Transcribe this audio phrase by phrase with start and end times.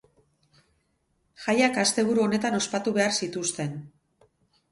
[1.43, 3.77] Jaiak asteburu honetan ospatu behar zituzten.